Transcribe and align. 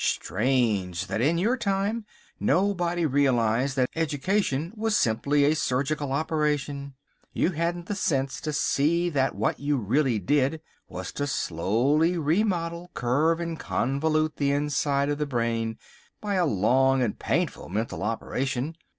Strange 0.03 1.05
that 1.05 1.21
in 1.21 1.37
your 1.37 1.55
time 1.55 2.07
nobody 2.39 3.05
realised 3.05 3.75
that 3.75 3.87
education 3.95 4.73
was 4.75 4.97
simply 4.97 5.45
a 5.45 5.55
surgical 5.55 6.11
operation. 6.11 6.95
You 7.33 7.51
hadn't 7.51 7.85
the 7.85 7.93
sense 7.93 8.41
to 8.41 8.51
see 8.51 9.11
that 9.11 9.35
what 9.35 9.59
you 9.59 9.77
really 9.77 10.17
did 10.17 10.59
was 10.89 11.11
to 11.11 11.27
slowly 11.27 12.17
remodel, 12.17 12.89
curve 12.95 13.39
and 13.39 13.59
convolute 13.59 14.37
the 14.37 14.51
inside 14.51 15.09
of 15.09 15.19
the 15.19 15.27
brain 15.27 15.77
by 16.19 16.33
a 16.33 16.47
long 16.47 17.03
and 17.03 17.19
painful 17.19 17.69
mental 17.69 18.01
operation. 18.01 18.75